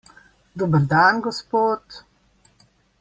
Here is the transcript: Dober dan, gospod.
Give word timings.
Dober 0.61 0.81
dan, 0.93 1.21
gospod. 1.27 2.03